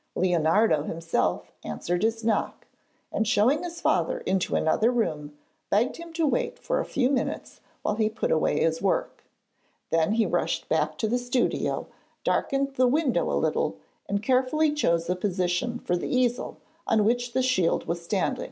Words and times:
Leonardo 0.15 0.81
himself 0.81 1.51
answered 1.63 2.01
his 2.01 2.23
knock, 2.23 2.65
and, 3.11 3.27
showing 3.27 3.61
his 3.61 3.79
father 3.79 4.17
into 4.21 4.55
another 4.55 4.89
room, 4.89 5.37
begged 5.69 5.97
him 5.97 6.11
to 6.11 6.25
wait 6.25 6.57
for 6.57 6.79
a 6.79 6.85
few 6.85 7.07
minutes 7.07 7.61
while 7.83 7.93
he 7.93 8.09
put 8.09 8.31
away 8.31 8.59
his 8.59 8.81
work. 8.81 9.23
Then 9.91 10.13
he 10.13 10.25
rushed 10.25 10.67
back 10.67 10.97
to 10.97 11.07
the 11.07 11.19
studio, 11.19 11.85
darkened 12.23 12.73
the 12.77 12.87
window 12.87 13.31
a 13.31 13.37
little, 13.37 13.77
and 14.09 14.23
carefully 14.23 14.73
chose 14.73 15.07
a 15.07 15.15
position 15.15 15.77
for 15.77 15.95
the 15.95 16.09
easel 16.09 16.57
on 16.87 17.05
which 17.05 17.33
the 17.33 17.43
shield 17.43 17.85
was 17.87 18.03
standing. 18.03 18.39